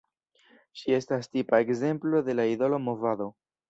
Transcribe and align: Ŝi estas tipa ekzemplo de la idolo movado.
Ŝi 0.81 0.95
estas 0.97 1.31
tipa 1.35 1.61
ekzemplo 1.67 2.27
de 2.31 2.39
la 2.43 2.51
idolo 2.57 2.85
movado. 2.91 3.35